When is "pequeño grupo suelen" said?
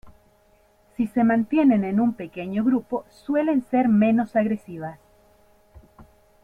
2.15-3.61